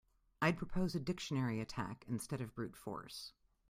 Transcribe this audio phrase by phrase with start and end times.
[0.41, 3.33] I'd propose a dictionary attack instead of brute force.